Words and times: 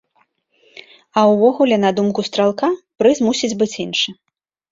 А 1.17 1.25
ўвогуле, 1.31 1.75
на 1.83 1.91
думку 1.99 2.25
стралка, 2.29 2.67
прыз 3.01 3.17
мусіць 3.27 3.53
быць 3.59 3.73
іншы. 3.87 4.09